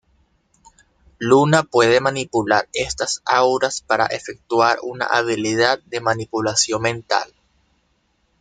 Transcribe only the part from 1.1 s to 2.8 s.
Luna puede manipular